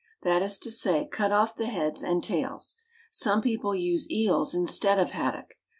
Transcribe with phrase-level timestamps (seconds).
[0.23, 2.77] That is to say: cut off the heads and tails.
[3.11, 5.51] Some people use eels in stead of haddock.